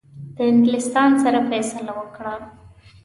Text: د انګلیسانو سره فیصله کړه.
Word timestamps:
د 0.35 0.37
انګلیسانو 0.51 1.21
سره 1.23 1.39
فیصله 1.49 1.93
کړه. 2.15 2.35